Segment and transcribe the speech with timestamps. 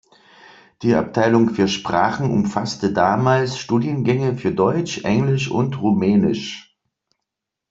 [0.81, 6.75] Die Abteilung für Sprachen umfasste damals Studiengänge für Deutsch, Englisch und Rumänisch.